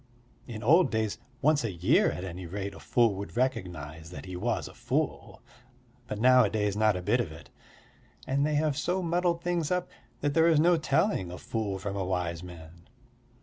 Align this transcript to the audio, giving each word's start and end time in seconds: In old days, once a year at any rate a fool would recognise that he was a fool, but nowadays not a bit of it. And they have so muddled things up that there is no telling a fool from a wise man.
In 0.47 0.63
old 0.63 0.89
days, 0.89 1.19
once 1.43 1.63
a 1.63 1.71
year 1.73 2.09
at 2.09 2.23
any 2.23 2.47
rate 2.47 2.73
a 2.73 2.79
fool 2.79 3.13
would 3.13 3.37
recognise 3.37 4.09
that 4.09 4.25
he 4.25 4.35
was 4.35 4.67
a 4.67 4.73
fool, 4.73 5.43
but 6.07 6.19
nowadays 6.19 6.75
not 6.75 6.95
a 6.95 7.03
bit 7.03 7.19
of 7.21 7.31
it. 7.31 7.51
And 8.25 8.43
they 8.43 8.55
have 8.55 8.75
so 8.75 9.03
muddled 9.03 9.43
things 9.43 9.69
up 9.69 9.91
that 10.21 10.33
there 10.33 10.47
is 10.47 10.59
no 10.59 10.75
telling 10.75 11.29
a 11.31 11.37
fool 11.37 11.77
from 11.77 11.95
a 11.95 12.03
wise 12.03 12.41
man. 12.41 12.87